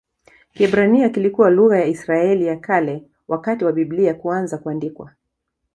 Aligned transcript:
Kiebrania 0.53 1.09
kilikuwa 1.09 1.49
lugha 1.49 1.77
ya 1.79 1.85
Israeli 1.85 2.45
ya 2.45 2.57
Kale 2.57 3.03
wakati 3.27 3.65
wa 3.65 3.71
Biblia 3.73 4.13
kuanza 4.13 4.57
kuandikwa. 4.57 5.11